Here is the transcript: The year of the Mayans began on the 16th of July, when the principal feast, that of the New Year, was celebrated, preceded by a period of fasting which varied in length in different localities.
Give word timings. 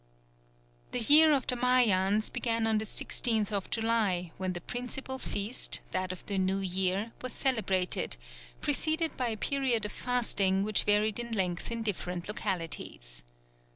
The 0.93 0.99
year 0.99 1.31
of 1.31 1.45
the 1.45 1.55
Mayans 1.55 2.31
began 2.31 2.65
on 2.65 2.79
the 2.79 2.85
16th 2.85 3.51
of 3.51 3.69
July, 3.69 4.31
when 4.39 4.53
the 4.53 4.59
principal 4.61 5.19
feast, 5.19 5.79
that 5.91 6.11
of 6.11 6.25
the 6.25 6.39
New 6.39 6.57
Year, 6.57 7.11
was 7.21 7.33
celebrated, 7.33 8.17
preceded 8.61 9.15
by 9.15 9.27
a 9.29 9.37
period 9.37 9.85
of 9.85 9.91
fasting 9.91 10.63
which 10.63 10.85
varied 10.85 11.19
in 11.19 11.33
length 11.33 11.71
in 11.71 11.83
different 11.83 12.27
localities. 12.27 13.21